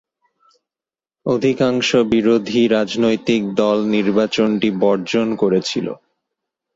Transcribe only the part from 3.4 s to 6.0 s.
দল নির্বাচনটি বর্জন করেছিল।